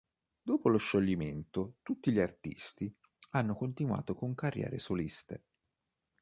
[0.41, 2.91] Dopo lo scioglimento tutti gli artisti
[3.33, 5.43] hanno continuato con carriere soliste.